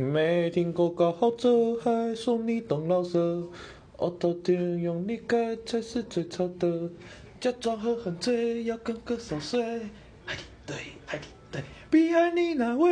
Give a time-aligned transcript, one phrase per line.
[0.00, 3.48] 没听过高好者，还说你懂老舍。
[3.96, 6.88] 我头天用你盖才是最潮的，
[7.40, 9.60] 假装喝很醉，要跟歌手睡。
[9.60, 10.76] 爱你对，
[11.08, 12.88] 爱你对，比爱你哪位？